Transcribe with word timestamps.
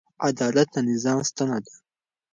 عدالت 0.27 0.67
د 0.73 0.77
نظام 0.89 1.19
ستنه 1.29 1.57
ده. 1.65 1.73